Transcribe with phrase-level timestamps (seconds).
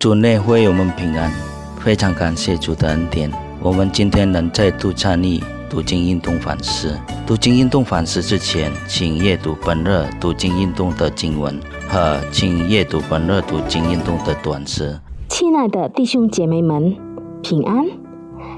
[0.00, 1.30] 主内会友们平安，
[1.76, 3.30] 非常感谢主的恩典。
[3.62, 5.38] 我们今天能再度参与
[5.68, 6.98] 读经运动反思。
[7.26, 11.54] 读经运动反思之前，请阅读本日读经运动的经文
[11.86, 14.98] 和请阅读本日读经运动的短诗。
[15.28, 16.96] 亲爱的弟兄姐妹们，
[17.42, 17.84] 平安！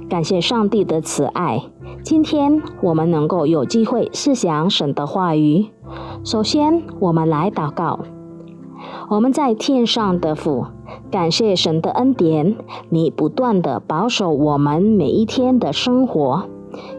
[0.09, 1.61] 感谢上帝的慈爱，
[2.05, 5.67] 今天我们能够有机会思想神的话语。
[6.23, 7.99] 首先，我们来祷告。
[9.09, 10.66] 我们在天上的父。
[11.11, 12.57] 感谢神的恩典，
[12.89, 16.44] 你不断的保守我们每一天的生活。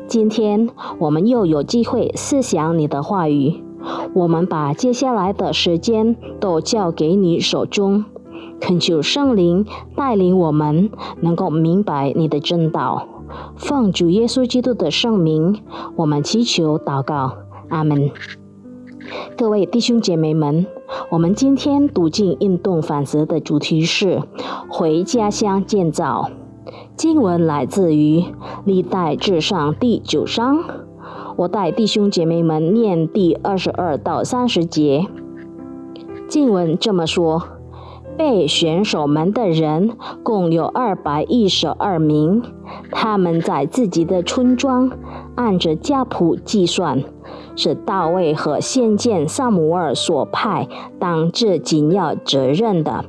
[0.07, 0.69] 今天
[0.99, 3.63] 我们又有机会思想你的话语，
[4.13, 8.05] 我们把接下来的时间都交给你手中，
[8.59, 13.07] 恳求圣灵带领我们，能够明白你的真道。
[13.55, 15.59] 奉主耶稣基督的圣名，
[15.95, 17.33] 我们祈求祷告，
[17.69, 18.11] 阿门。
[19.37, 20.65] 各位弟兄姐妹们。
[21.09, 24.21] 我们今天读经运动反思的主题是
[24.69, 26.29] 回家乡建造。
[26.95, 28.23] 经文来自于
[28.65, 30.63] 历代至上第九章。
[31.35, 35.07] 我带弟兄姐妹们念第二十二到三十节。
[36.27, 37.43] 经文这么说：
[38.17, 39.91] 被选手们的人
[40.23, 42.41] 共有二百一十二名，
[42.91, 44.91] 他们在自己的村庄
[45.35, 47.03] 按着家谱计算。
[47.55, 50.67] 是大卫和先见萨姆尔所派
[50.99, 53.05] 当这紧要责任的。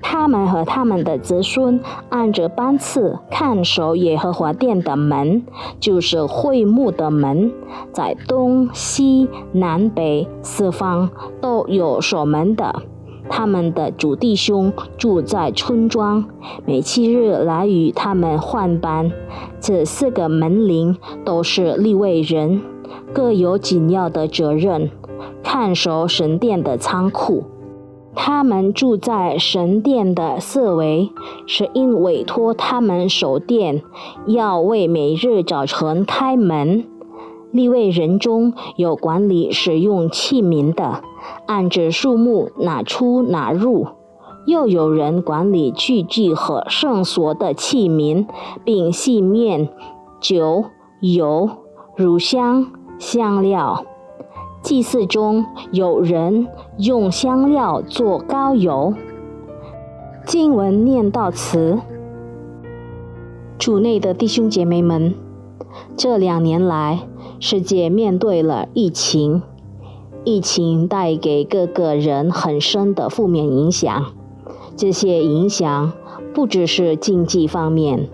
[0.00, 5.42] 他们和他们的子孙按着班次看守耶和华殿的门，
[5.80, 7.52] 就是会幕的门，
[7.92, 12.82] 在东西南北四方都有守门的。
[13.28, 16.24] 他们的主弟兄住在村庄，
[16.64, 19.10] 每七日来与他们换班。
[19.60, 22.60] 这四个门铃都是立位人。
[23.12, 24.90] 各有紧要的责任，
[25.42, 27.44] 看守神殿的仓库。
[28.14, 31.10] 他们住在神殿的四围，
[31.46, 33.82] 是因委托他们守殿，
[34.26, 36.84] 要为每日早晨开门。
[37.52, 41.02] 立位人中有管理使用器皿的，
[41.46, 43.86] 按着数目拿出拿入；
[44.46, 48.26] 又有人管理器具和圣所的器皿，
[48.64, 49.68] 并细面、
[50.20, 50.64] 酒、
[51.00, 51.48] 油、
[51.96, 52.66] 乳香。
[53.00, 53.84] 香料，
[54.60, 56.48] 祭祀中有人
[56.78, 58.92] 用香料做膏油。
[60.26, 61.78] 经文念到此，
[63.56, 65.14] 主内的弟兄姐妹们，
[65.96, 67.06] 这两年来，
[67.40, 69.42] 世界面对了疫情，
[70.24, 74.06] 疫情带给各个人很深的负面影响。
[74.76, 75.92] 这些影响
[76.34, 78.08] 不只是经济方面。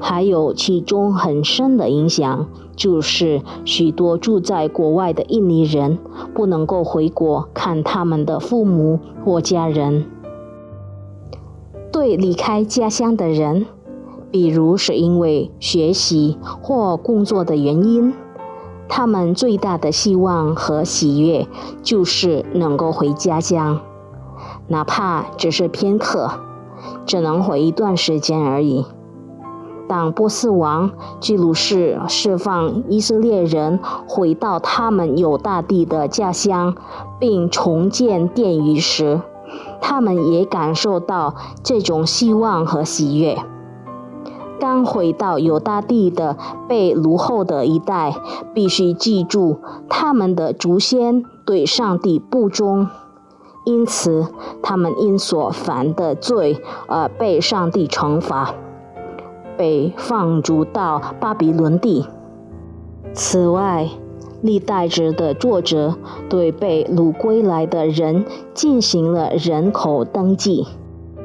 [0.00, 5.98] 还有其中很深的影响，就是许多住在国外的印尼人
[6.34, 10.06] 不能够回国看他们的父母或家人。
[11.92, 13.66] 对离开家乡的人，
[14.30, 18.12] 比如是因为学习或工作的原因，
[18.88, 21.46] 他们最大的希望和喜悦
[21.82, 23.80] 就是能够回家乡，
[24.68, 26.30] 哪怕只是片刻，
[27.06, 28.84] 只能回一段时间而已。
[29.88, 36.74] 当波斯王居鲁士释放以色列人回到他们有大地的家乡，
[37.18, 39.20] 并重建殿宇时，
[39.80, 43.38] 他们也感受到这种希望和喜悦。
[44.62, 46.36] 刚回到犹大地的
[46.68, 48.14] 被掳后的一代，
[48.54, 49.58] 必须记住
[49.88, 52.86] 他们的祖先对上帝不忠，
[53.64, 54.28] 因此
[54.62, 58.54] 他们因所犯的罪而被上帝惩罚。
[59.56, 62.06] 被放逐到巴比伦地。
[63.12, 63.88] 此外，
[64.42, 65.96] 历代志的作者
[66.28, 68.24] 对被掳归来的人
[68.54, 70.68] 进行了人口登记，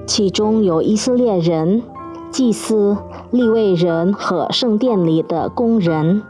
[0.07, 1.83] 其中有以色列人、
[2.31, 2.97] 祭司、
[3.31, 6.23] 立位人和圣殿里的工人，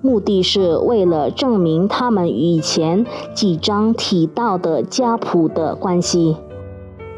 [0.00, 3.04] 目的是为了证明他们与以前
[3.34, 6.36] 几章提到的家谱的关系。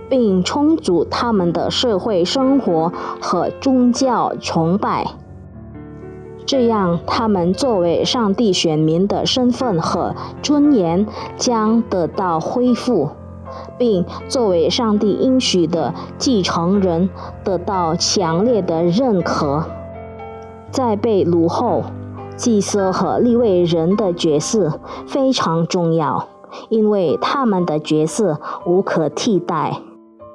[0.08, 5.04] 并充足他们的社会生活和宗教崇拜，
[6.44, 13.08] 这样他们作为上帝选民的身份和尊严将得到恢复，
[13.78, 17.08] 并作为上帝应许的继承人
[17.44, 19.64] 得到强烈的认可。
[20.70, 21.84] 在被掳后，
[22.36, 26.28] 祭司和立位人的角色非常重要，
[26.68, 29.80] 因为他们的角色无可替代。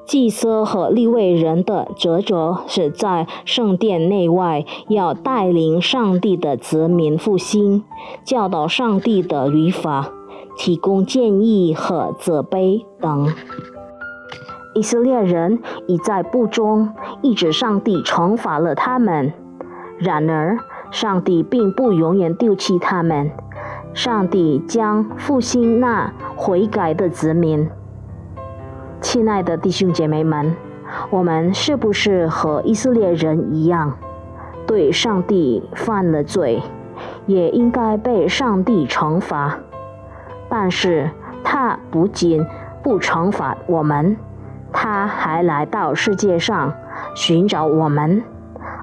[0.04, 7.84] 祭司和立位人的职责是在圣殿内外要带领上帝的子民复兴，
[8.26, 10.10] 教导上帝的律法，
[10.64, 13.34] 提供建议和责备等。
[14.76, 16.94] 以色列人已在不忠，
[17.24, 19.34] 一直上帝惩罚了他们。
[19.98, 20.60] 然而，
[20.92, 23.32] 上帝并不永远丢弃他们，
[23.96, 27.68] 上帝将复兴那悔改的子民。
[29.02, 30.56] 亲爱的弟兄姐妹们，
[31.10, 33.98] 我们是不是和以色列人一样，
[34.68, 36.62] 对上帝犯了罪，
[37.26, 39.58] 也应该被上帝惩罚？
[40.52, 41.10] 但是
[41.46, 42.46] 他不仅
[42.84, 44.18] 不惩罚我们。
[44.74, 46.74] 他还来到世界上
[47.16, 48.22] 寻找我们，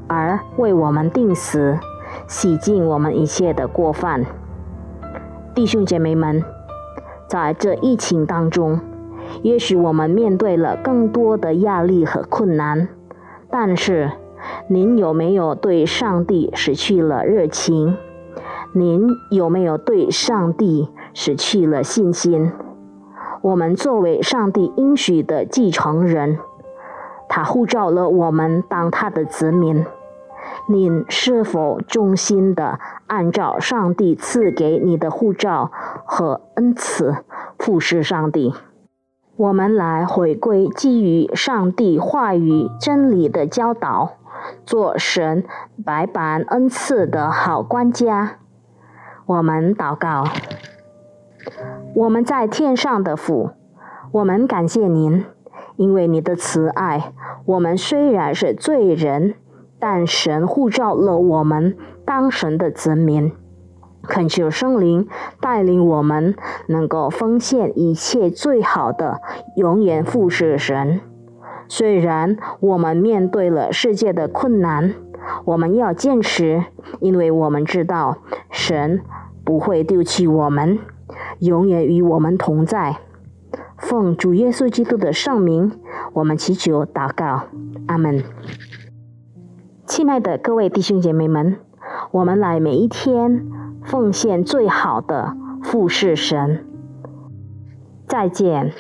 [0.06, 1.78] 而为我们定死，
[2.26, 4.24] 洗净我们一切的过犯。
[5.54, 6.42] 弟兄姐妹们，
[7.26, 8.80] 在这疫情当中，
[9.42, 12.88] 也许我们面对了更多的压力和困难，
[13.50, 14.12] 但是
[14.68, 17.96] 您有没有对上帝失去了热情？
[18.72, 22.52] 您有没有对上帝失去了信心？
[23.40, 26.38] 我们作为上帝应许的继承人，
[27.28, 29.86] 他呼召了我们当他的子民。
[30.66, 35.70] 您是否忠心的按照上帝赐给你的护照
[36.04, 37.16] 和恩赐
[37.58, 38.54] 服侍上帝？
[39.36, 44.14] 我们来回归基于上帝话语真理的教导，
[44.66, 45.44] 做神
[45.84, 48.38] 百般恩赐的好管家。
[49.26, 50.24] 我们祷告。
[51.94, 53.50] 我们在天上的父，
[54.12, 55.24] 我们感谢您，
[55.76, 57.12] 因为你的慈爱。
[57.46, 59.34] 我们虽然是罪人，
[59.78, 63.32] 但神护照了我们当神的子民。
[64.02, 65.06] 恳求圣灵
[65.40, 66.34] 带领我们，
[66.68, 69.20] 能够奉献一切最好的，
[69.56, 71.00] 永远服侍神。
[71.68, 74.94] 虽然我们面对了世界的困难，
[75.44, 76.64] 我们要坚持，
[77.00, 78.18] 因为我们知道
[78.50, 79.02] 神
[79.44, 80.78] 不会丢弃我们。
[81.40, 82.98] 永远与我们同在。
[83.76, 85.80] 奉主耶稣基督的圣名，
[86.12, 87.44] 我们祈求祷告，
[87.86, 88.22] 阿门。
[89.86, 91.56] 亲爱的各位弟兄姐妹们，
[92.10, 93.46] 我们来每一天
[93.84, 96.66] 奉献最好的服侍神。
[98.06, 98.72] 再见。